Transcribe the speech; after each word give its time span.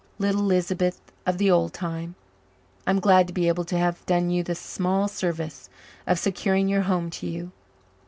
Little 0.17 0.41
Lisbeth 0.41 0.99
of 1.27 1.37
the 1.37 1.51
old 1.51 1.73
time! 1.73 2.15
I'm 2.87 2.99
glad 2.99 3.27
to 3.27 3.33
be 3.33 3.47
able 3.47 3.65
to 3.65 3.77
have 3.77 4.03
done 4.07 4.31
you 4.31 4.41
the 4.41 4.55
small 4.55 5.07
service 5.07 5.69
of 6.07 6.17
securing 6.17 6.67
your 6.67 6.81
home 6.81 7.11
to 7.11 7.27
you. 7.27 7.51